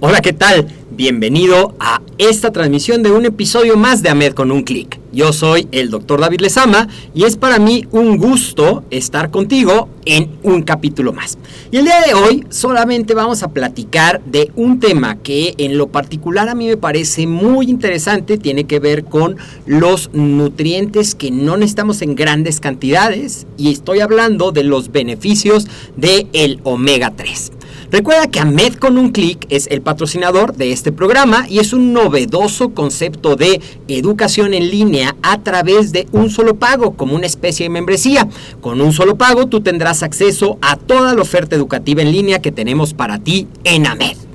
[0.00, 0.68] Hola, ¿qué tal?
[0.92, 5.00] Bienvenido a esta transmisión de un episodio más de AMED con un clic.
[5.12, 10.30] Yo soy el doctor David Lezama y es para mí un gusto estar contigo en
[10.44, 11.36] un capítulo más.
[11.72, 15.88] Y el día de hoy solamente vamos a platicar de un tema que en lo
[15.88, 21.56] particular a mí me parece muy interesante, tiene que ver con los nutrientes que no
[21.56, 25.66] necesitamos en grandes cantidades y estoy hablando de los beneficios
[25.96, 27.57] del el omega 3.
[27.90, 31.94] Recuerda que AMED con un clic es el patrocinador de este programa y es un
[31.94, 37.64] novedoso concepto de educación en línea a través de un solo pago, como una especie
[37.64, 38.28] de membresía.
[38.60, 42.52] Con un solo pago tú tendrás acceso a toda la oferta educativa en línea que
[42.52, 44.27] tenemos para ti en AMED.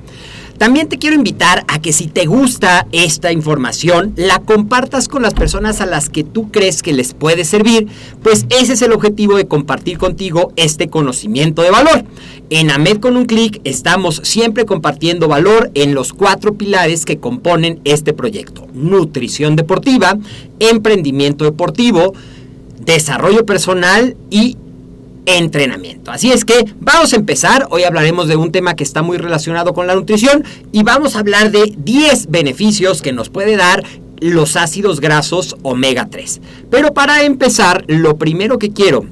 [0.57, 5.33] También te quiero invitar a que si te gusta esta información, la compartas con las
[5.33, 7.87] personas a las que tú crees que les puede servir,
[8.21, 12.05] pues ese es el objetivo de compartir contigo este conocimiento de valor.
[12.49, 17.81] En AMED con un clic estamos siempre compartiendo valor en los cuatro pilares que componen
[17.83, 18.67] este proyecto.
[18.73, 20.17] Nutrición deportiva,
[20.59, 22.13] emprendimiento deportivo,
[22.79, 24.57] desarrollo personal y
[25.25, 26.11] entrenamiento.
[26.11, 27.67] Así es que vamos a empezar.
[27.69, 31.19] Hoy hablaremos de un tema que está muy relacionado con la nutrición y vamos a
[31.19, 33.83] hablar de 10 beneficios que nos puede dar
[34.19, 36.41] los ácidos grasos omega 3.
[36.69, 39.05] Pero para empezar, lo primero que quiero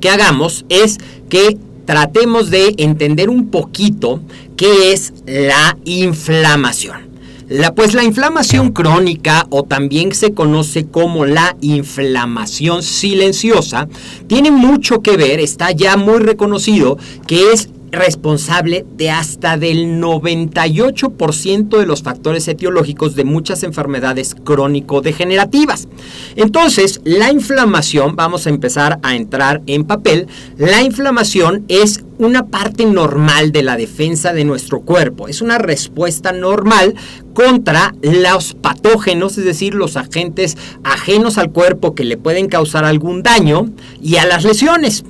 [0.00, 0.98] que hagamos es
[1.28, 1.56] que
[1.86, 4.20] tratemos de entender un poquito
[4.56, 7.11] qué es la inflamación.
[7.52, 13.88] La, pues la inflamación crónica o también se conoce como la inflamación silenciosa
[14.26, 16.96] tiene mucho que ver, está ya muy reconocido
[17.26, 25.88] que es responsable de hasta del 98% de los factores etiológicos de muchas enfermedades crónico-degenerativas.
[26.34, 30.26] Entonces, la inflamación, vamos a empezar a entrar en papel,
[30.56, 36.32] la inflamación es una parte normal de la defensa de nuestro cuerpo, es una respuesta
[36.32, 36.94] normal
[37.34, 43.22] contra los patógenos, es decir, los agentes ajenos al cuerpo que le pueden causar algún
[43.22, 43.70] daño
[44.00, 45.04] y a las lesiones.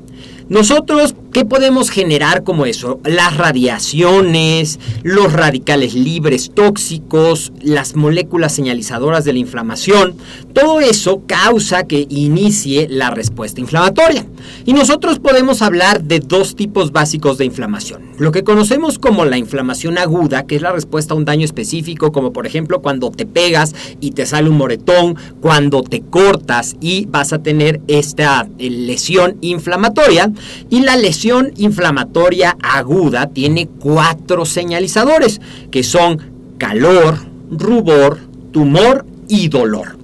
[0.48, 3.00] Nosotros, ¿qué podemos generar como eso?
[3.04, 10.14] Las radiaciones, los radicales libres tóxicos, las moléculas señalizadoras de la inflamación,
[10.52, 14.26] todo eso causa que inicie la respuesta inflamatoria.
[14.66, 18.02] Y nosotros podemos hablar de dos tipos básicos de inflamación.
[18.18, 22.12] Lo que conocemos como la inflamación aguda, que es la respuesta a un daño específico,
[22.12, 27.06] como por ejemplo cuando te pegas y te sale un moretón, cuando te cortas y
[27.06, 30.30] vas a tener esta eh, lesión inflamatoria.
[30.68, 31.21] Y la lesión
[31.56, 35.40] inflamatoria aguda tiene cuatro señalizadores,
[35.70, 37.18] que son calor,
[37.50, 38.18] rubor,
[38.52, 40.02] tumor y dolor.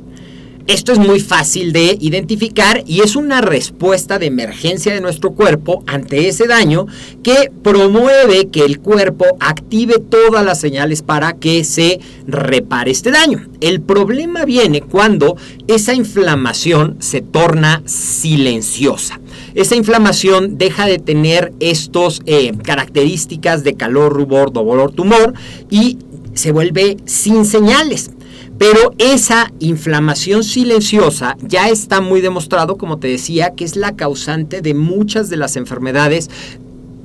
[0.68, 5.82] Esto es muy fácil de identificar y es una respuesta de emergencia de nuestro cuerpo
[5.86, 6.86] ante ese daño
[7.22, 13.48] que promueve que el cuerpo active todas las señales para que se repare este daño.
[13.62, 15.38] El problema viene cuando
[15.68, 19.20] esa inflamación se torna silenciosa.
[19.58, 25.34] Esa inflamación deja de tener estas eh, características de calor, rubor, dolor, tumor
[25.68, 25.98] y
[26.32, 28.12] se vuelve sin señales.
[28.56, 34.60] Pero esa inflamación silenciosa ya está muy demostrado, como te decía, que es la causante
[34.60, 36.30] de muchas de las enfermedades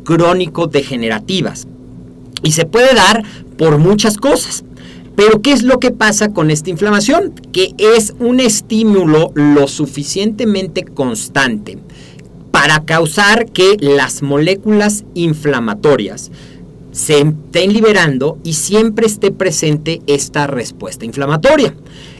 [0.03, 1.65] crónico-degenerativas.
[2.43, 3.23] Y se puede dar
[3.57, 4.63] por muchas cosas.
[5.15, 7.33] Pero ¿qué es lo que pasa con esta inflamación?
[7.51, 11.79] Que es un estímulo lo suficientemente constante
[12.53, 16.29] para causar que las moléculas inflamatorias
[16.91, 21.73] se estén liberando y siempre esté presente esta respuesta inflamatoria.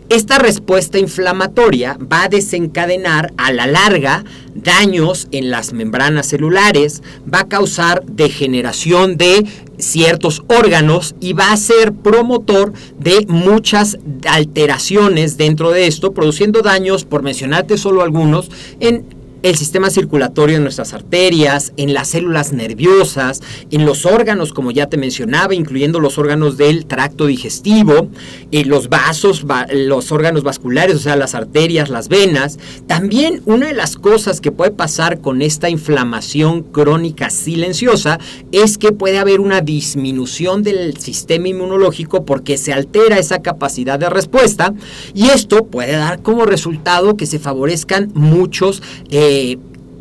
[0.10, 4.26] Esta respuesta inflamatoria va a desencadenar a la larga
[4.56, 9.46] daños en las membranas celulares, va a causar degeneración de
[9.78, 17.06] ciertos órganos y va a ser promotor de muchas alteraciones dentro de esto, produciendo daños,
[17.06, 23.42] por mencionarte solo algunos, en el sistema circulatorio en nuestras arterias, en las células nerviosas,
[23.72, 28.08] en los órganos, como ya te mencionaba, incluyendo los órganos del tracto digestivo,
[28.52, 32.58] en los vasos, los órganos vasculares, o sea, las arterias, las venas.
[32.88, 38.20] También una de las cosas que puede pasar con esta inflamación crónica silenciosa
[38.54, 44.10] es que puede haber una disminución del sistema inmunológico porque se altera esa capacidad de
[44.10, 44.74] respuesta
[45.14, 49.33] y esto puede dar como resultado que se favorezcan muchos eh,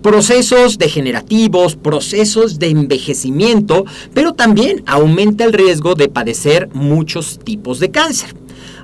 [0.02, 7.90] procesos degenerativos, procesos de envejecimiento, pero también aumenta el riesgo de padecer muchos tipos de
[7.90, 8.34] cáncer.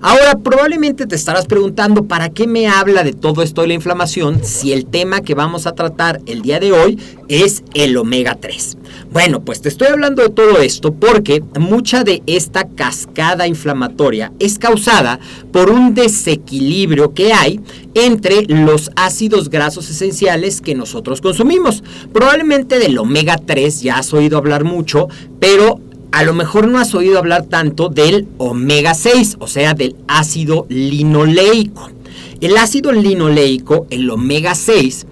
[0.00, 4.44] Ahora, probablemente te estarás preguntando para qué me habla de todo esto de la inflamación
[4.44, 6.98] si el tema que vamos a tratar el día de hoy
[7.28, 8.78] es el omega 3.
[9.10, 14.58] Bueno, pues te estoy hablando de todo esto porque mucha de esta cascada inflamatoria es
[14.58, 15.18] causada
[15.52, 17.60] por un desequilibrio que hay
[17.94, 21.82] entre los ácidos grasos esenciales que nosotros consumimos.
[22.12, 25.08] Probablemente del omega 3 ya has oído hablar mucho,
[25.40, 25.80] pero
[26.18, 30.66] a lo mejor no has oído hablar tanto del omega 6, o sea, del ácido
[30.68, 31.92] linoleico.
[32.40, 35.06] El ácido linoleico, el omega 6,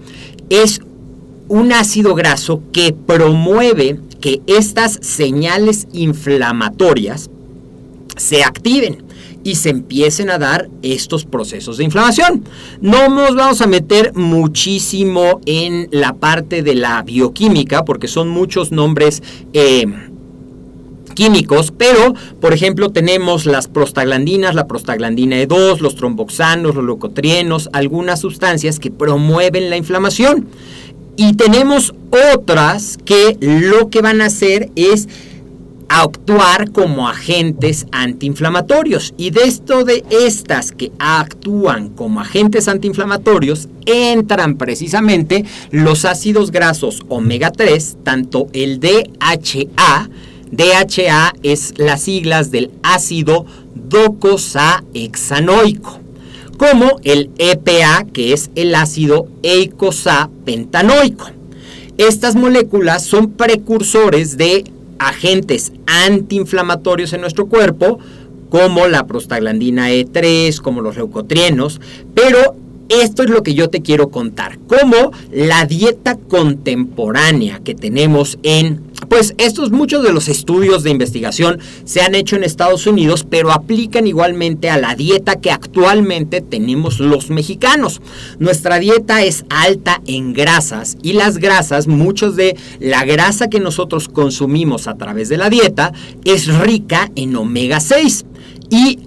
[0.49, 0.81] es
[1.47, 7.29] un ácido graso que promueve que estas señales inflamatorias
[8.17, 9.01] se activen
[9.45, 12.43] y se empiecen a dar estos procesos de inflamación.
[12.81, 18.73] No nos vamos a meter muchísimo en la parte de la bioquímica porque son muchos
[18.73, 19.23] nombres
[19.53, 19.85] eh,
[21.17, 28.21] químicos, pero por ejemplo tenemos las prostaglandinas, la prostaglandina E2, los tromboxanos, los leucotrienos, algunas
[28.21, 30.47] sustancias que promueven la inflamación.
[31.15, 31.95] Y tenemos
[32.35, 35.09] otras que lo que van a hacer es
[35.89, 39.15] actuar como agentes antiinflamatorios.
[39.17, 47.01] Y de esto de estas que actúan como agentes antiinflamatorios, entran precisamente los ácidos grasos
[47.07, 50.09] omega 3, tanto el DHA,
[50.51, 53.45] DHA es las siglas del ácido
[53.75, 55.99] docosahexanoico,
[56.57, 61.27] como el EPA, que es el ácido eicosapentanoico.
[61.97, 64.65] Estas moléculas son precursores de
[64.99, 67.99] agentes antiinflamatorios en nuestro cuerpo,
[68.49, 71.81] como la prostaglandina E3, como los leucotrienos,
[72.13, 72.55] pero
[72.89, 78.83] esto es lo que yo te quiero contar, cómo la dieta contemporánea que tenemos en,
[79.09, 83.51] pues estos muchos de los estudios de investigación se han hecho en Estados Unidos, pero
[83.51, 88.01] aplican igualmente a la dieta que actualmente tenemos los mexicanos.
[88.39, 94.07] Nuestra dieta es alta en grasas y las grasas, muchos de la grasa que nosotros
[94.07, 95.93] consumimos a través de la dieta
[96.25, 98.25] es rica en omega 6
[98.69, 98.99] y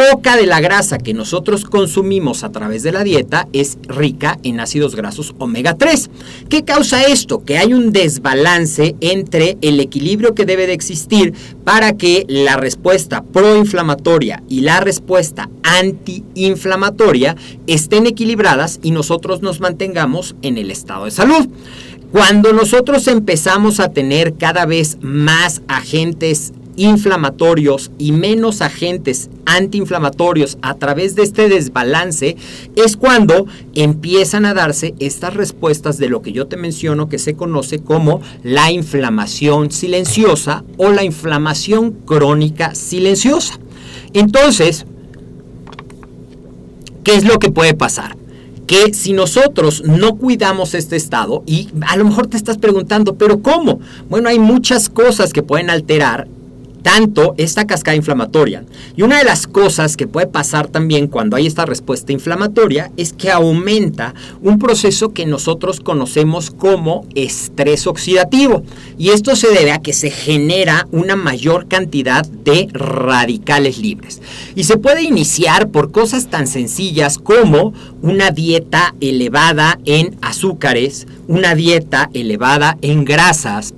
[0.00, 4.58] poca de la grasa que nosotros consumimos a través de la dieta es rica en
[4.58, 6.08] ácidos grasos omega 3.
[6.48, 7.44] ¿Qué causa esto?
[7.44, 13.22] Que hay un desbalance entre el equilibrio que debe de existir para que la respuesta
[13.22, 21.10] proinflamatoria y la respuesta antiinflamatoria estén equilibradas y nosotros nos mantengamos en el estado de
[21.10, 21.46] salud.
[22.10, 30.74] Cuando nosotros empezamos a tener cada vez más agentes inflamatorios y menos agentes antiinflamatorios a
[30.74, 32.36] través de este desbalance
[32.76, 37.34] es cuando empiezan a darse estas respuestas de lo que yo te menciono que se
[37.34, 43.58] conoce como la inflamación silenciosa o la inflamación crónica silenciosa.
[44.12, 44.86] Entonces,
[47.04, 48.16] ¿qué es lo que puede pasar?
[48.70, 53.42] que si nosotros no cuidamos este estado, y a lo mejor te estás preguntando, pero
[53.42, 53.80] ¿cómo?
[54.08, 56.28] Bueno, hay muchas cosas que pueden alterar
[56.82, 58.64] tanto esta cascada inflamatoria.
[58.96, 63.12] Y una de las cosas que puede pasar también cuando hay esta respuesta inflamatoria es
[63.12, 68.62] que aumenta un proceso que nosotros conocemos como estrés oxidativo.
[68.98, 74.20] Y esto se debe a que se genera una mayor cantidad de radicales libres.
[74.54, 77.72] Y se puede iniciar por cosas tan sencillas como
[78.02, 83.74] una dieta elevada en azúcares, una dieta elevada en grasas,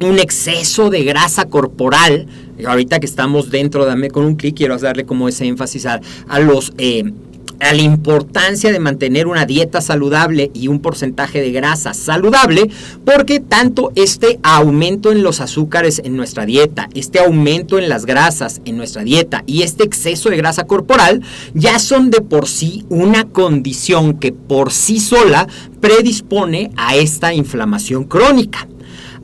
[0.00, 2.26] un exceso de grasa corporal.
[2.66, 6.00] Ahorita que estamos dentro, dame con un clic, quiero darle como ese énfasis a,
[6.40, 6.72] los...
[6.78, 7.12] Eh,
[7.60, 12.68] a la importancia de mantener una dieta saludable y un porcentaje de grasa saludable,
[13.04, 18.60] porque tanto este aumento en los azúcares en nuestra dieta, este aumento en las grasas
[18.64, 21.22] en nuestra dieta y este exceso de grasa corporal
[21.54, 25.48] ya son de por sí una condición que por sí sola
[25.80, 28.68] predispone a esta inflamación crónica.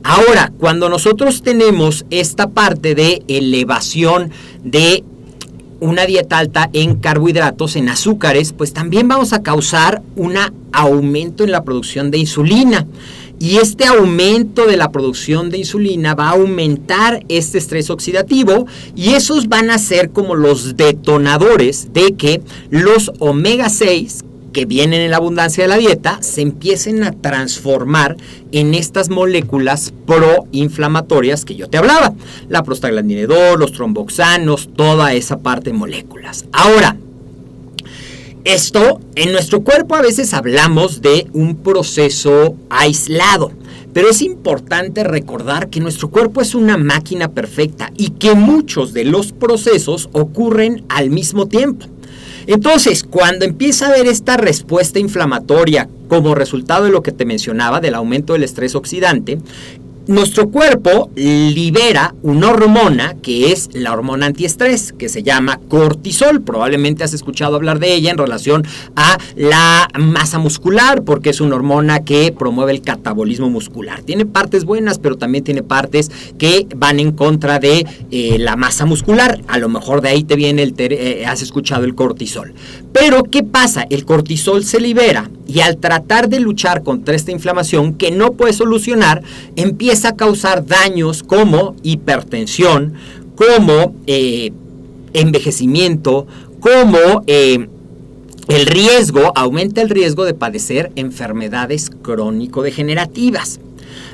[0.03, 4.31] Ahora, cuando nosotros tenemos esta parte de elevación
[4.63, 5.03] de
[5.79, 10.35] una dieta alta en carbohidratos, en azúcares, pues también vamos a causar un
[10.71, 12.85] aumento en la producción de insulina.
[13.39, 19.15] Y este aumento de la producción de insulina va a aumentar este estrés oxidativo y
[19.15, 25.11] esos van a ser como los detonadores de que los omega 6 que vienen en
[25.11, 28.15] la abundancia de la dieta se empiecen a transformar
[28.51, 32.13] en estas moléculas proinflamatorias que yo te hablaba.
[32.47, 36.45] La prostaglandina 2, los tromboxanos, toda esa parte de moléculas.
[36.53, 36.95] Ahora,
[38.45, 43.51] esto, en nuestro cuerpo a veces hablamos de un proceso aislado.
[43.93, 49.05] Pero es importante recordar que nuestro cuerpo es una máquina perfecta y que muchos de
[49.05, 51.85] los procesos ocurren al mismo tiempo.
[52.47, 57.79] Entonces, cuando empieza a haber esta respuesta inflamatoria como resultado de lo que te mencionaba,
[57.79, 59.39] del aumento del estrés oxidante,
[60.07, 66.41] nuestro cuerpo libera una hormona que es la hormona antiestrés, que se llama cortisol.
[66.41, 71.55] Probablemente has escuchado hablar de ella en relación a la masa muscular, porque es una
[71.55, 74.01] hormona que promueve el catabolismo muscular.
[74.01, 78.85] Tiene partes buenas, pero también tiene partes que van en contra de eh, la masa
[78.85, 79.41] muscular.
[79.47, 82.53] A lo mejor de ahí te viene el, eh, has escuchado el cortisol.
[82.91, 83.85] Pero, ¿qué pasa?
[83.89, 88.53] El cortisol se libera y al tratar de luchar contra esta inflamación que no puede
[88.53, 89.23] solucionar,
[89.55, 92.93] empieza a causar daños como hipertensión,
[93.35, 94.51] como eh,
[95.13, 96.27] envejecimiento,
[96.59, 97.67] como eh,
[98.47, 103.59] el riesgo, aumenta el riesgo de padecer enfermedades crónico-degenerativas.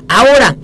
[0.07, 0.57] Ahora,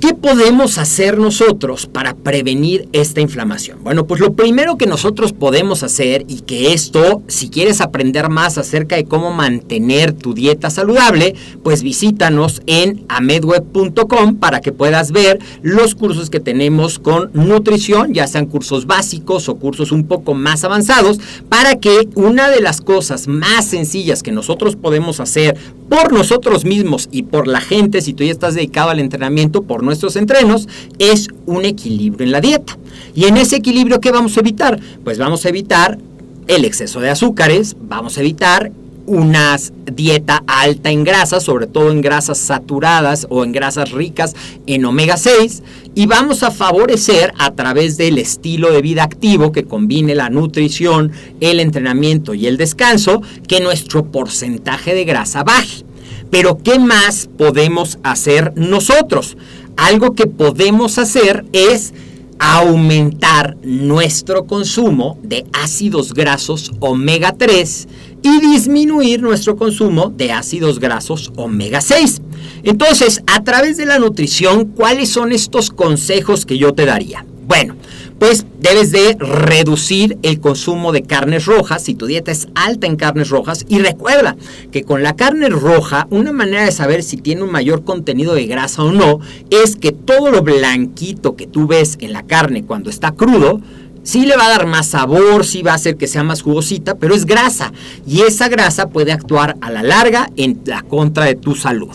[0.00, 3.82] ¿Qué podemos hacer nosotros para prevenir esta inflamación?
[3.82, 8.58] Bueno, pues lo primero que nosotros podemos hacer y que esto, si quieres aprender más
[8.58, 15.40] acerca de cómo mantener tu dieta saludable, pues visítanos en amedweb.com para que puedas ver
[15.62, 20.62] los cursos que tenemos con nutrición, ya sean cursos básicos o cursos un poco más
[20.62, 25.56] avanzados, para que una de las cosas más sencillas que nosotros podemos hacer
[25.88, 29.82] por nosotros mismos y por la gente, si tú ya estás dedicado al entrenamiento, por
[29.82, 30.68] nuestros entrenos,
[30.98, 32.78] es un equilibrio en la dieta.
[33.14, 34.80] Y en ese equilibrio, ¿qué vamos a evitar?
[35.04, 35.98] Pues vamos a evitar
[36.46, 38.72] el exceso de azúcares, vamos a evitar
[39.08, 39.58] una
[39.90, 44.36] dieta alta en grasas, sobre todo en grasas saturadas o en grasas ricas
[44.66, 45.62] en omega 6,
[45.94, 51.10] y vamos a favorecer a través del estilo de vida activo que combine la nutrición,
[51.40, 55.84] el entrenamiento y el descanso, que nuestro porcentaje de grasa baje.
[56.30, 59.38] Pero ¿qué más podemos hacer nosotros?
[59.76, 61.94] Algo que podemos hacer es
[62.38, 67.88] aumentar nuestro consumo de ácidos grasos omega 3
[68.22, 72.22] y disminuir nuestro consumo de ácidos grasos omega 6.
[72.62, 77.24] Entonces, a través de la nutrición, ¿cuáles son estos consejos que yo te daría?
[77.46, 77.76] Bueno,
[78.18, 82.96] pues debes de reducir el consumo de carnes rojas si tu dieta es alta en
[82.96, 84.36] carnes rojas y recuerda
[84.72, 88.46] que con la carne roja una manera de saber si tiene un mayor contenido de
[88.46, 89.20] grasa o no
[89.50, 93.62] es que todo lo blanquito que tú ves en la carne cuando está crudo
[94.08, 96.94] sí le va a dar más sabor, sí va a hacer que sea más jugosita,
[96.94, 97.74] pero es grasa
[98.06, 101.94] y esa grasa puede actuar a la larga en la contra de tu salud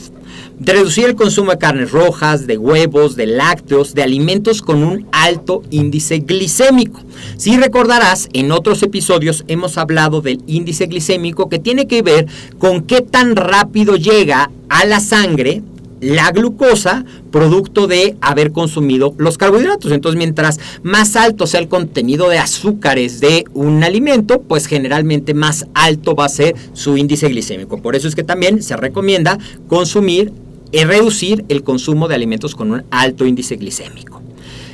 [0.59, 5.07] de reducir el consumo de carnes rojas, de huevos, de lácteos, de alimentos con un
[5.11, 7.01] alto índice glicémico.
[7.37, 12.27] Si recordarás, en otros episodios hemos hablado del índice glicémico que tiene que ver
[12.59, 15.63] con qué tan rápido llega a la sangre
[16.03, 19.91] la glucosa producto de haber consumido los carbohidratos.
[19.91, 25.65] Entonces, mientras más alto sea el contenido de azúcares de un alimento, pues generalmente más
[25.73, 27.81] alto va a ser su índice glicémico.
[27.81, 30.33] Por eso es que también se recomienda consumir
[30.71, 34.21] y reducir el consumo de alimentos con un alto índice glicémico.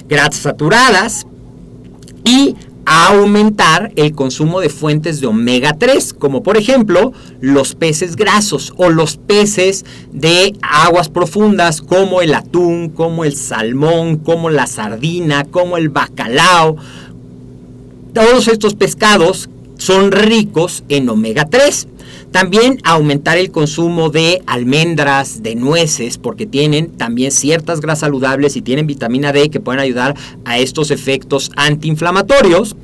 [0.07, 1.27] grasas saturadas
[2.25, 2.55] y
[2.91, 8.89] aumentar el consumo de fuentes de omega 3, como por ejemplo los peces grasos o
[8.89, 15.77] los peces de aguas profundas como el atún, como el salmón, como la sardina, como
[15.77, 16.77] el bacalao.
[18.15, 21.88] Todos estos pescados son ricos en omega 3.
[22.31, 28.62] También aumentar el consumo de almendras, de nueces, porque tienen también ciertas grasas saludables y
[28.62, 32.75] tienen vitamina D que pueden ayudar a estos efectos antiinflamatorios.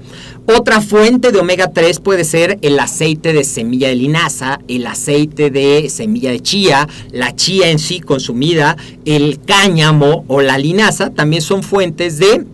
[0.47, 5.51] Otra fuente de omega 3 puede ser el aceite de semilla de linaza, el aceite
[5.51, 11.41] de semilla de chía, la chía en sí consumida, el cáñamo o la linaza también
[11.41, 12.45] son fuentes de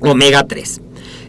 [0.00, 0.80] omega 3.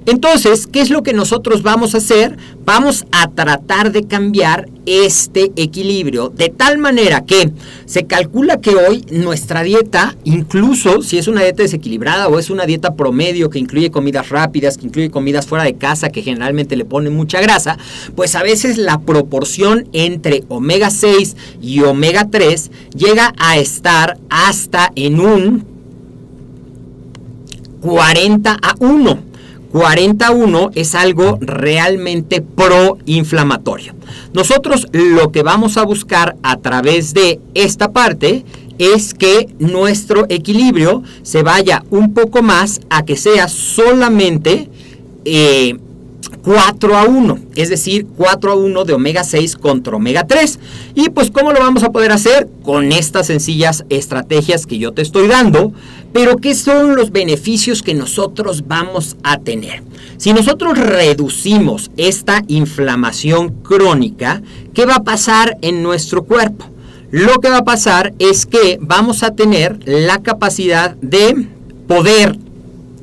[0.05, 2.37] Entonces, ¿qué es lo que nosotros vamos a hacer?
[2.65, 7.51] Vamos a tratar de cambiar este equilibrio de tal manera que
[7.85, 12.65] se calcula que hoy nuestra dieta, incluso si es una dieta desequilibrada o es una
[12.65, 16.85] dieta promedio que incluye comidas rápidas, que incluye comidas fuera de casa, que generalmente le
[16.85, 17.77] ponen mucha grasa,
[18.15, 24.91] pues a veces la proporción entre omega 6 y omega 3 llega a estar hasta
[24.95, 25.65] en un
[27.81, 29.28] 40 a 1.
[29.71, 33.93] 41 es algo realmente proinflamatorio.
[34.33, 38.45] Nosotros lo que vamos a buscar a través de esta parte
[38.77, 44.69] es que nuestro equilibrio se vaya un poco más a que sea solamente
[46.43, 50.59] 4 a 1, es decir, 4 a 1 de omega 6 contra omega 3.
[50.95, 52.47] Y pues, ¿cómo lo vamos a poder hacer?
[52.63, 55.73] Con estas sencillas estrategias que yo te estoy dando.
[56.13, 59.83] Pero, ¿qué son los beneficios que nosotros vamos a tener?
[60.17, 64.41] Si nosotros reducimos esta inflamación crónica,
[64.73, 66.65] ¿qué va a pasar en nuestro cuerpo?
[67.11, 71.47] Lo que va a pasar es que vamos a tener la capacidad de
[71.87, 72.37] poder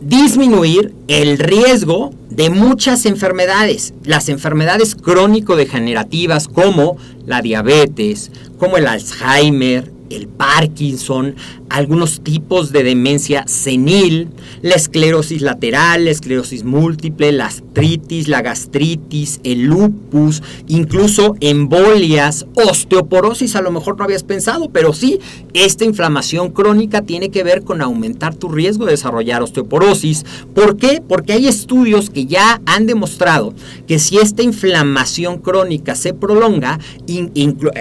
[0.00, 9.90] disminuir el riesgo de muchas enfermedades, las enfermedades crónico-degenerativas como la diabetes, como el Alzheimer,
[10.10, 11.34] el Parkinson,
[11.68, 14.28] algunos tipos de demencia senil,
[14.62, 23.54] la esclerosis lateral, la esclerosis múltiple, la artritis, la gastritis, el lupus, incluso embolias, osteoporosis,
[23.56, 25.20] a lo mejor no habías pensado, pero sí,
[25.52, 30.24] esta inflamación crónica tiene que ver con aumentar tu riesgo de desarrollar osteoporosis.
[30.54, 31.02] ¿Por qué?
[31.06, 33.54] Porque hay estudios que ya han demostrado
[33.86, 36.78] que si esta inflamación crónica se prolonga,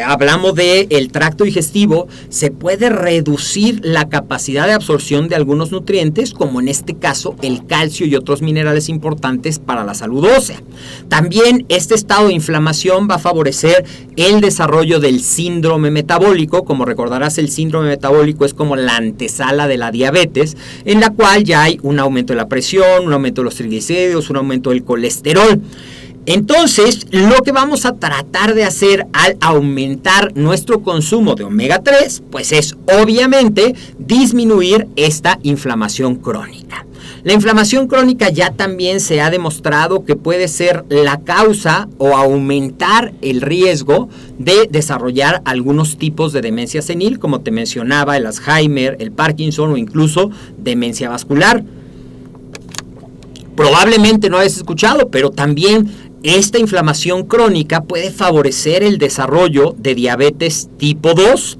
[0.05, 6.33] hablamos del el tracto digestivo, se puede reducir la capacidad de absorción de algunos nutrientes,
[6.33, 10.61] como en este caso el calcio y otros minerales importantes para la salud ósea.
[11.09, 17.37] También este estado de inflamación va a favorecer el desarrollo del síndrome metabólico, como recordarás
[17.37, 21.79] el síndrome metabólico es como la antesala de la diabetes, en la cual ya hay
[21.83, 25.61] un aumento de la presión, un aumento de los triglicéridos, un aumento del colesterol.
[26.25, 32.23] Entonces, lo que vamos a tratar de hacer al aumentar nuestro consumo de omega 3,
[32.31, 36.85] pues es obviamente disminuir esta inflamación crónica.
[37.23, 43.13] La inflamación crónica ya también se ha demostrado que puede ser la causa o aumentar
[43.21, 49.11] el riesgo de desarrollar algunos tipos de demencia senil, como te mencionaba, el Alzheimer, el
[49.11, 51.63] Parkinson o incluso demencia vascular.
[53.55, 55.89] Probablemente no hayas escuchado, pero también
[56.25, 61.59] esta inflamación crónica puede favorecer el desarrollo de diabetes tipo 2,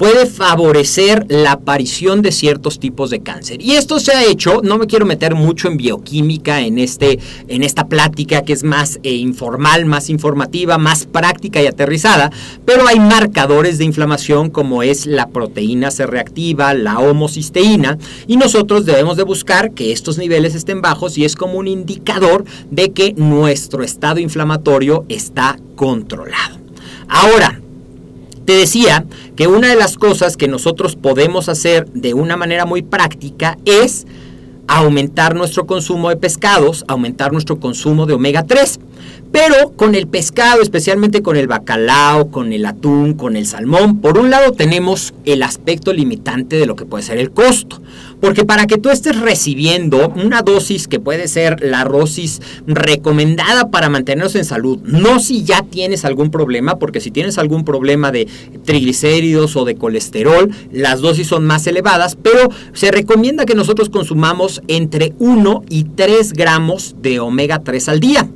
[0.00, 3.60] puede favorecer la aparición de ciertos tipos de cáncer.
[3.60, 7.62] Y esto se ha hecho, no me quiero meter mucho en bioquímica en, este, en
[7.62, 12.32] esta plática que es más eh, informal, más informativa, más práctica y aterrizada,
[12.64, 18.86] pero hay marcadores de inflamación como es la proteína C reactiva, la homocisteína, y nosotros
[18.86, 23.12] debemos de buscar que estos niveles estén bajos y es como un indicador de que
[23.18, 26.58] nuestro estado inflamatorio está controlado.
[27.06, 27.59] Ahora,
[28.44, 29.04] te decía
[29.36, 34.06] que una de las cosas que nosotros podemos hacer de una manera muy práctica es
[34.66, 38.78] aumentar nuestro consumo de pescados, aumentar nuestro consumo de omega 3.
[39.32, 44.18] Pero con el pescado, especialmente con el bacalao, con el atún, con el salmón, por
[44.18, 47.80] un lado tenemos el aspecto limitante de lo que puede ser el costo.
[48.20, 53.88] Porque para que tú estés recibiendo una dosis que puede ser la dosis recomendada para
[53.88, 58.28] mantenernos en salud, no si ya tienes algún problema, porque si tienes algún problema de
[58.64, 64.62] triglicéridos o de colesterol, las dosis son más elevadas, pero se recomienda que nosotros consumamos
[64.68, 68.28] entre 1 y 3 gramos de omega 3 al día.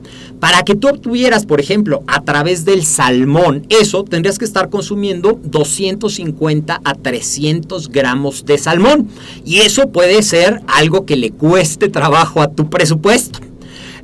[0.45, 5.41] Para que tú obtuvieras, por ejemplo, a través del salmón, eso tendrías que estar consumiendo
[5.43, 9.09] 250 a 300 gramos de salmón.
[9.47, 13.39] Y eso puede ser algo que le cueste trabajo a tu presupuesto.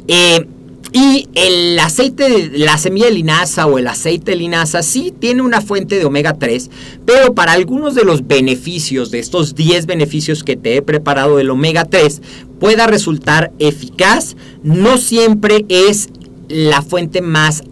[0.09, 0.47] Eh,
[0.93, 5.43] y el aceite, de la semilla de linaza o el aceite de linaza sí tiene
[5.43, 6.71] una fuente de omega 3,
[7.05, 11.51] pero para algunos de los beneficios, de estos 10 beneficios que te he preparado del
[11.51, 12.23] omega 3,
[12.59, 16.09] pueda resultar eficaz, no siempre es
[16.51, 17.63] la fuente más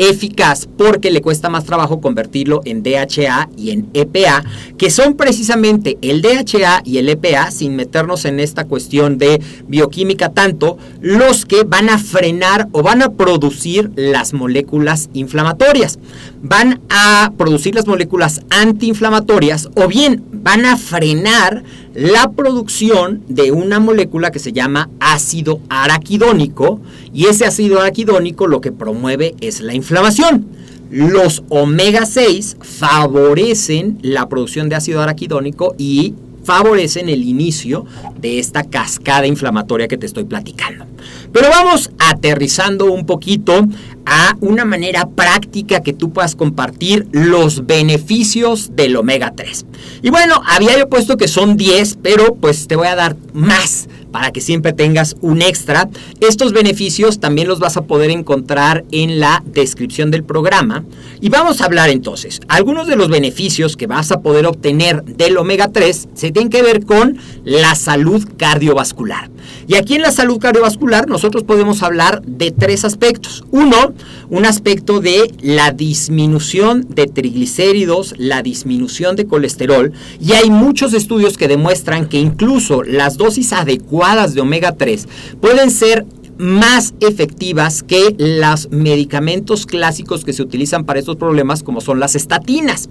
[0.00, 4.42] eficaz porque le cuesta más trabajo convertirlo en DHA y en EPA,
[4.78, 10.30] que son precisamente el DHA y el EPA, sin meternos en esta cuestión de bioquímica
[10.30, 15.98] tanto, los que van a frenar o van a producir las moléculas inflamatorias.
[16.42, 21.62] Van a producir las moléculas antiinflamatorias o bien van a frenar
[21.94, 26.80] la producción de una molécula que se llama ácido araquidónico
[27.12, 30.46] y ese ácido araquidónico lo que promueve es la inflamación.
[30.90, 37.86] Los omega 6 favorecen la producción de ácido araquidónico y favorecen el inicio
[38.20, 40.86] de esta cascada inflamatoria que te estoy platicando.
[41.32, 43.66] Pero vamos aterrizando un poquito
[44.06, 49.66] a una manera práctica que tú puedas compartir los beneficios del omega 3.
[50.02, 53.88] Y bueno, había yo puesto que son 10, pero pues te voy a dar más
[54.10, 55.88] para que siempre tengas un extra.
[56.20, 60.84] Estos beneficios también los vas a poder encontrar en la descripción del programa.
[61.20, 65.36] Y vamos a hablar entonces, algunos de los beneficios que vas a poder obtener del
[65.36, 69.30] omega 3 se tienen que ver con la salud cardiovascular.
[69.66, 73.44] Y aquí en la salud cardiovascular nosotros podemos hablar de tres aspectos.
[73.50, 73.94] Uno,
[74.28, 79.92] un aspecto de la disminución de triglicéridos, la disminución de colesterol.
[80.20, 85.08] Y hay muchos estudios que demuestran que incluso las dosis adecuadas de omega 3
[85.40, 86.06] pueden ser
[86.38, 92.16] más efectivas que los medicamentos clásicos que se utilizan para estos problemas como son las
[92.16, 92.88] estatinas.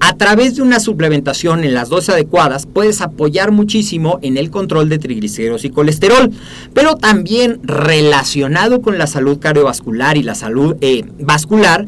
[0.00, 4.88] A través de una suplementación en las dosis adecuadas puedes apoyar muchísimo en el control
[4.88, 6.32] de triglicéridos y colesterol,
[6.74, 11.86] pero también relacionado con la salud cardiovascular y la salud eh, vascular,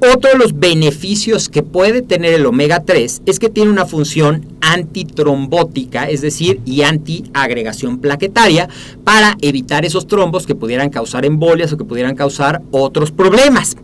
[0.00, 4.46] otro de los beneficios que puede tener el omega 3 es que tiene una función
[4.60, 8.68] antitrombótica, es decir, y antiagregación plaquetaria
[9.04, 13.76] para evitar esos trombos que pudieran causar embolias o que pudieran causar otros problemas.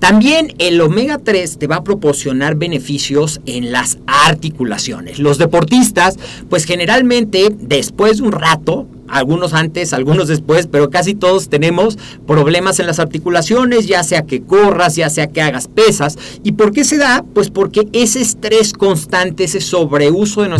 [0.00, 5.18] También el omega 3 te va a proporcionar beneficios en las articulaciones.
[5.18, 6.18] Los deportistas,
[6.50, 12.80] pues generalmente después de un rato, algunos antes, algunos después, pero casi todos tenemos problemas
[12.80, 16.18] en las articulaciones, ya sea que corras, ya sea que hagas pesas.
[16.42, 17.24] ¿Y por qué se da?
[17.34, 20.50] Pues porque ese estrés constante, ese sobreuso de,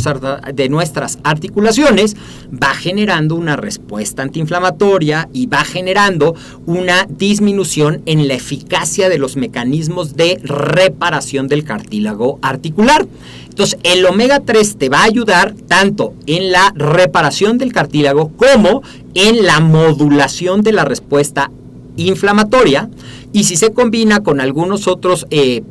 [0.54, 2.16] de nuestras articulaciones
[2.52, 6.34] va generando una respuesta antiinflamatoria y va generando
[6.66, 13.06] una disminución en la eficacia de los mecanismos de reparación del cartílago articular.
[13.54, 18.82] Entonces, el omega 3 te va a ayudar tanto en la reparación del cartílago como
[19.14, 21.52] en la modulación de la respuesta
[21.96, 22.90] inflamatoria.
[23.32, 25.62] Y si se combina con algunos otros eh,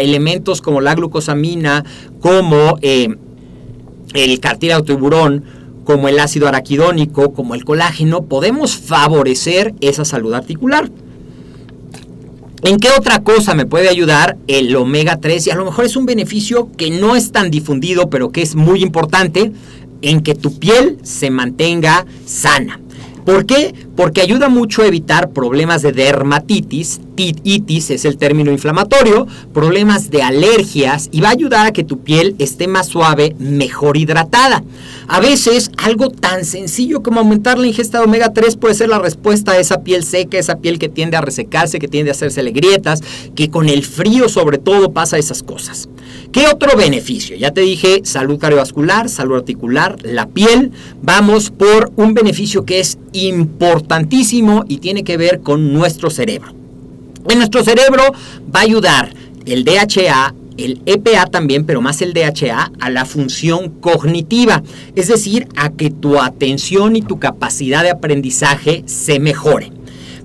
[0.00, 1.84] elementos como la glucosamina,
[2.20, 3.14] como eh,
[4.14, 5.44] el cartílago tiburón,
[5.84, 10.90] como el ácido araquidónico, como el colágeno, podemos favorecer esa salud articular.
[12.62, 15.46] ¿En qué otra cosa me puede ayudar el omega 3?
[15.46, 18.56] Y a lo mejor es un beneficio que no es tan difundido, pero que es
[18.56, 19.52] muy importante
[20.02, 22.80] en que tu piel se mantenga sana.
[23.28, 23.74] ¿Por qué?
[23.94, 30.22] Porque ayuda mucho a evitar problemas de dermatitis, itis es el término inflamatorio, problemas de
[30.22, 34.64] alergias y va a ayudar a que tu piel esté más suave, mejor hidratada.
[35.08, 38.98] A veces algo tan sencillo como aumentar la ingesta de omega 3 puede ser la
[38.98, 42.42] respuesta a esa piel seca, esa piel que tiende a resecarse, que tiende a hacerse
[42.42, 43.02] grietas,
[43.34, 45.90] que con el frío sobre todo pasa esas cosas.
[46.32, 47.36] ¿Qué otro beneficio?
[47.36, 50.72] Ya te dije salud cardiovascular, salud articular, la piel.
[51.02, 56.54] Vamos por un beneficio que es importantísimo y tiene que ver con nuestro cerebro.
[57.28, 58.02] En nuestro cerebro
[58.54, 59.12] va a ayudar
[59.44, 64.62] el DHA, el EPA también, pero más el DHA, a la función cognitiva,
[64.94, 69.72] es decir, a que tu atención y tu capacidad de aprendizaje se mejore.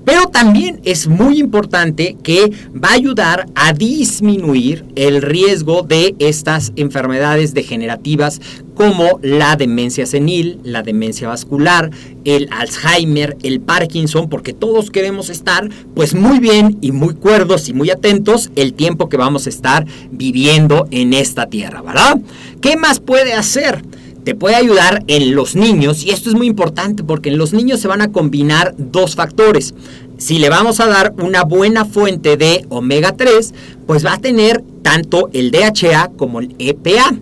[0.05, 6.73] Pero también es muy importante que va a ayudar a disminuir el riesgo de estas
[6.75, 8.41] enfermedades degenerativas
[8.75, 11.91] como la demencia senil, la demencia vascular,
[12.25, 17.73] el Alzheimer, el Parkinson, porque todos queremos estar pues muy bien y muy cuerdos y
[17.73, 22.19] muy atentos el tiempo que vamos a estar viviendo en esta tierra, ¿verdad?
[22.61, 23.83] ¿Qué más puede hacer?
[24.23, 27.79] Te puede ayudar en los niños y esto es muy importante porque en los niños
[27.79, 29.73] se van a combinar dos factores.
[30.17, 33.53] Si le vamos a dar una buena fuente de omega 3,
[33.85, 37.15] pues va a tener tanto el DHA como el EPA.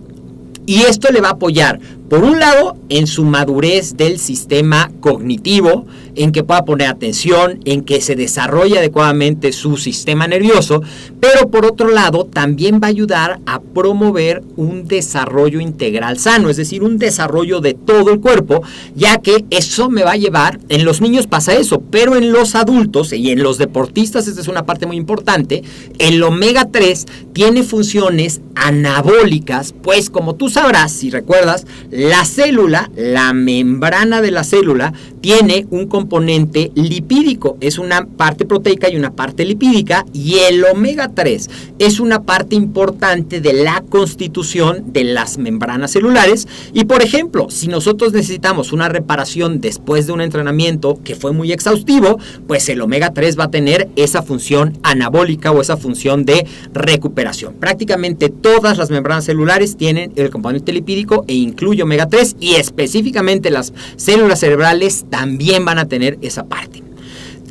[0.64, 1.80] Y esto le va a apoyar
[2.12, 7.84] por un lado, en su madurez del sistema cognitivo, en que pueda poner atención, en
[7.84, 10.82] que se desarrolle adecuadamente su sistema nervioso,
[11.20, 16.58] pero por otro lado también va a ayudar a promover un desarrollo integral sano, es
[16.58, 18.62] decir, un desarrollo de todo el cuerpo,
[18.94, 22.54] ya que eso me va a llevar, en los niños pasa eso, pero en los
[22.56, 25.62] adultos y en los deportistas, esta es una parte muy importante,
[25.98, 31.66] el omega 3 tiene funciones anabólicas, pues como tú sabrás, si recuerdas,
[32.02, 37.56] la célula, la membrana de la célula, tiene un componente lipídico.
[37.60, 40.04] Es una parte proteica y una parte lipídica.
[40.12, 46.48] Y el omega 3 es una parte importante de la constitución de las membranas celulares.
[46.74, 51.52] Y por ejemplo, si nosotros necesitamos una reparación después de un entrenamiento que fue muy
[51.52, 56.48] exhaustivo, pues el omega 3 va a tener esa función anabólica o esa función de
[56.74, 57.54] recuperación.
[57.54, 63.50] Prácticamente todas las membranas celulares tienen el componente lipídico e incluye omega 3 y específicamente
[63.50, 66.82] las células cerebrales también van a tener esa parte.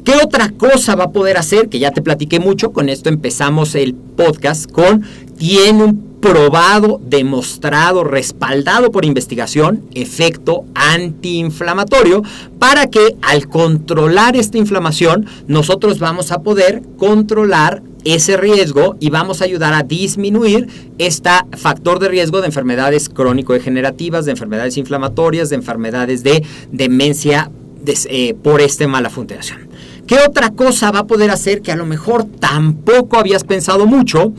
[0.03, 1.69] ¿Qué otra cosa va a poder hacer?
[1.69, 5.03] Que ya te platiqué mucho, con esto empezamos el podcast con
[5.37, 12.23] tiene un probado, demostrado, respaldado por investigación, efecto antiinflamatorio,
[12.59, 19.41] para que al controlar esta inflamación nosotros vamos a poder controlar ese riesgo y vamos
[19.41, 25.55] a ayudar a disminuir este factor de riesgo de enfermedades crónico-degenerativas, de enfermedades inflamatorias, de
[25.55, 27.51] enfermedades de demencia
[27.85, 29.69] eh, por esta mala funcionación.
[30.05, 34.33] ¿Qué otra cosa va a poder hacer que a lo mejor tampoco habías pensado mucho?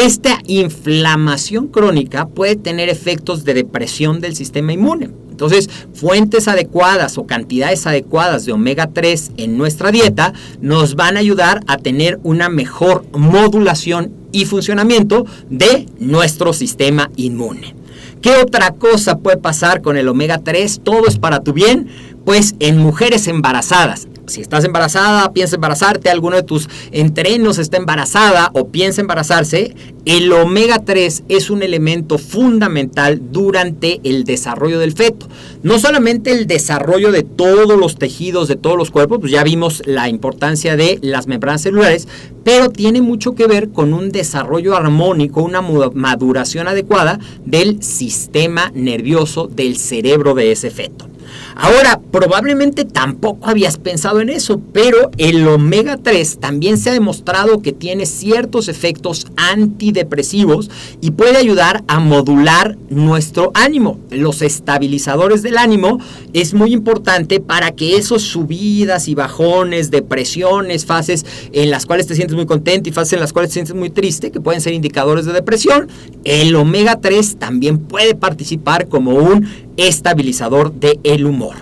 [0.00, 5.10] Esta inflamación crónica puede tener efectos de depresión del sistema inmune.
[5.28, 11.20] Entonces, fuentes adecuadas o cantidades adecuadas de omega 3 en nuestra dieta nos van a
[11.20, 17.74] ayudar a tener una mejor modulación y funcionamiento de nuestro sistema inmune.
[18.22, 20.80] ¿Qué otra cosa puede pasar con el omega 3?
[20.84, 21.88] Todo es para tu bien.
[22.24, 28.50] Pues en mujeres embarazadas, si estás embarazada, piensa embarazarte, alguno de tus entrenos está embarazada
[28.54, 35.28] o piensa embarazarse, el omega 3 es un elemento fundamental durante el desarrollo del feto.
[35.62, 39.82] No solamente el desarrollo de todos los tejidos, de todos los cuerpos, pues ya vimos
[39.84, 42.08] la importancia de las membranas celulares,
[42.42, 49.46] pero tiene mucho que ver con un desarrollo armónico, una maduración adecuada del sistema nervioso
[49.46, 51.06] del cerebro de ese feto.
[51.54, 57.62] Ahora, probablemente tampoco habías pensado en eso, pero el omega 3 también se ha demostrado
[57.62, 63.98] que tiene ciertos efectos antidepresivos y puede ayudar a modular nuestro ánimo.
[64.10, 65.98] Los estabilizadores del ánimo
[66.32, 72.14] es muy importante para que esos subidas y bajones, depresiones, fases en las cuales te
[72.14, 74.74] sientes muy contento y fases en las cuales te sientes muy triste, que pueden ser
[74.74, 75.88] indicadores de depresión,
[76.24, 81.56] el omega 3 también puede participar como un estabilizador del humor.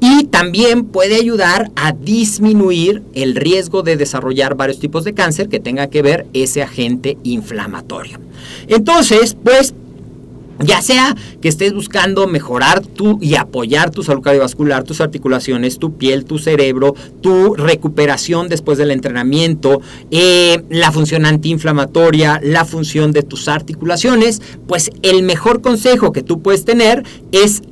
[0.00, 5.60] Y también puede ayudar a disminuir el riesgo de desarrollar varios tipos de cáncer que
[5.60, 8.18] tenga que ver ese agente inflamatorio.
[8.68, 9.74] Entonces, pues
[10.58, 15.96] ya sea que estés buscando mejorar tu y apoyar tu salud cardiovascular, tus articulaciones, tu
[15.96, 23.22] piel, tu cerebro, tu recuperación después del entrenamiento, eh, la función antiinflamatoria, la función de
[23.22, 27.62] tus articulaciones, pues el mejor consejo que tú puedes tener es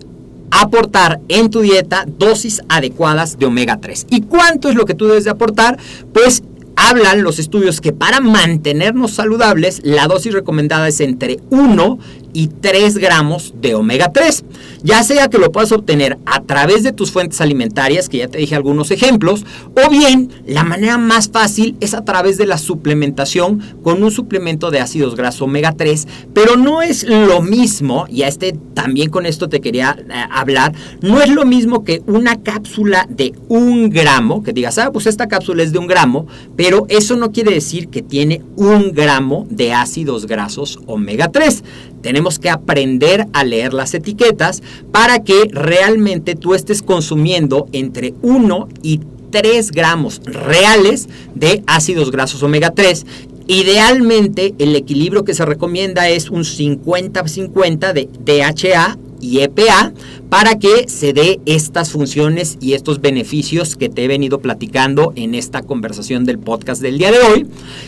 [0.50, 4.06] aportar en tu dieta dosis adecuadas de omega 3.
[4.10, 5.78] ¿Y cuánto es lo que tú debes de aportar?
[6.12, 6.42] Pues
[6.76, 11.98] hablan los estudios que para mantenernos saludables, la dosis recomendada es entre 1
[12.34, 14.44] y 3 gramos de omega 3.
[14.82, 18.36] Ya sea que lo puedas obtener a través de tus fuentes alimentarias, que ya te
[18.36, 23.62] dije algunos ejemplos, o bien la manera más fácil es a través de la suplementación
[23.82, 28.28] con un suplemento de ácidos grasos omega 3, pero no es lo mismo, y a
[28.28, 33.06] este también con esto te quería eh, hablar, no es lo mismo que una cápsula
[33.08, 37.16] de un gramo, que digas, ah, pues esta cápsula es de un gramo, pero eso
[37.16, 41.62] no quiere decir que tiene un gramo de ácidos grasos omega 3.
[42.04, 44.62] Tenemos que aprender a leer las etiquetas
[44.92, 52.42] para que realmente tú estés consumiendo entre 1 y 3 gramos reales de ácidos grasos
[52.42, 53.06] omega 3
[53.46, 59.94] Idealmente el equilibrio que se recomienda es un 50-50 de DHA y EPA
[60.28, 65.34] para que se dé estas funciones y estos beneficios que te he venido platicando en
[65.34, 67.46] esta conversación del podcast del día de hoy.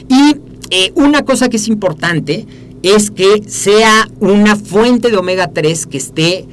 [0.08, 0.36] Y
[0.70, 2.46] eh, una cosa que es importante
[2.94, 6.46] es que sea una fuente de omega 3 que esté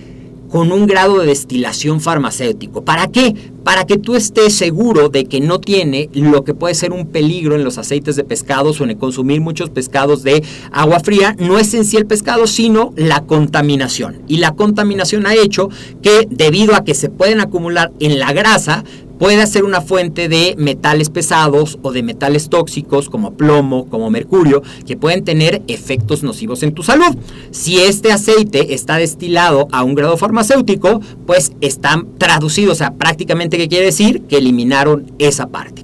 [0.54, 2.84] con un grado de destilación farmacéutico.
[2.84, 3.34] ¿Para qué?
[3.64, 7.56] Para que tú estés seguro de que no tiene lo que puede ser un peligro
[7.56, 11.36] en los aceites de pescados o en el consumir muchos pescados de agua fría.
[11.40, 14.22] No es en sí el pescado, sino la contaminación.
[14.28, 15.70] Y la contaminación ha hecho
[16.04, 18.84] que debido a que se pueden acumular en la grasa,
[19.20, 24.64] puede ser una fuente de metales pesados o de metales tóxicos como plomo, como mercurio,
[24.86, 27.16] que pueden tener efectos nocivos en tu salud.
[27.52, 33.58] Si este aceite está destilado a un grado farmacéutico, pues están traducidos, o sea, prácticamente
[33.58, 35.84] qué quiere decir que eliminaron esa parte.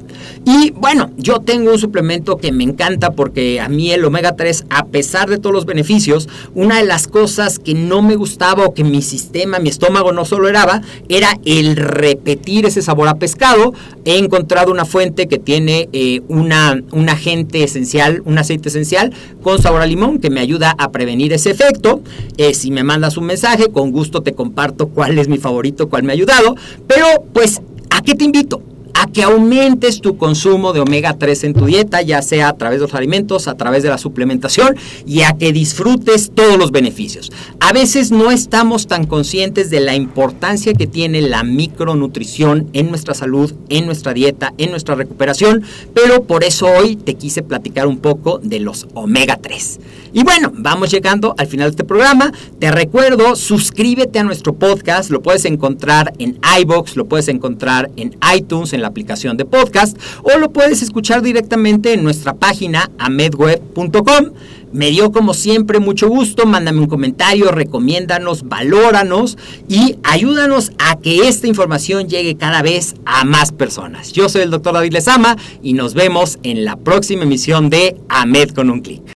[0.52, 4.66] Y bueno, yo tengo un suplemento que me encanta porque a mí el omega 3,
[4.72, 8.74] a pesar de todos los beneficios, una de las cosas que no me gustaba o
[8.74, 13.76] que mi sistema, mi estómago no toleraba, era el repetir ese sabor a pescado.
[14.06, 19.62] He encontrado una fuente que tiene eh, una, un agente esencial, un aceite esencial con
[19.62, 22.02] sabor a limón que me ayuda a prevenir ese efecto.
[22.38, 26.02] Eh, si me mandas un mensaje, con gusto te comparto cuál es mi favorito, cuál
[26.02, 26.56] me ha ayudado.
[26.88, 28.64] Pero pues, ¿a qué te invito?
[28.94, 32.80] A que aumentes tu consumo de omega 3 en tu dieta, ya sea a través
[32.80, 34.76] de los alimentos, a través de la suplementación
[35.06, 37.32] y a que disfrutes todos los beneficios.
[37.60, 43.14] A veces no estamos tan conscientes de la importancia que tiene la micronutrición en nuestra
[43.14, 48.00] salud, en nuestra dieta, en nuestra recuperación, pero por eso hoy te quise platicar un
[48.00, 49.80] poco de los omega 3.
[50.12, 52.32] Y bueno, vamos llegando al final de este programa.
[52.60, 58.18] Te recuerdo, suscríbete a nuestro podcast, lo puedes encontrar en iBox, lo puedes encontrar en
[58.36, 64.32] iTunes, en la aplicación de podcast, o lo puedes escuchar directamente en nuestra página amedweb.com.
[64.72, 69.38] Me dio como siempre mucho gusto, mándame un comentario, recomiéndanos, valóranos
[69.68, 74.12] y ayúdanos a que esta información llegue cada vez a más personas.
[74.12, 78.52] Yo soy el doctor David Lezama y nos vemos en la próxima emisión de AMED
[78.52, 79.02] con un clic.